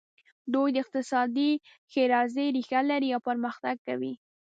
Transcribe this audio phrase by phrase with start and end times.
[0.53, 1.51] دوی د اقتصادي
[1.91, 4.13] ښېرازۍ ریښه لري او پرمختګ کوي.